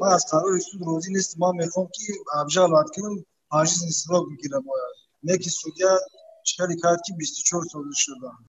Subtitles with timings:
[0.00, 2.04] ман аз қарори суд розӣ нестам ман мехоҳам ки
[2.40, 3.14] абжалад кунам
[3.54, 4.64] ҳарҷиз инсироф бигирам
[5.28, 5.90] не ки судя
[6.46, 8.30] чикаре кард ки бисту чор сол шуда